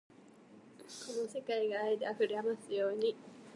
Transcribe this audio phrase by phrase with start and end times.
[0.79, 3.15] この世界が愛で溢れますように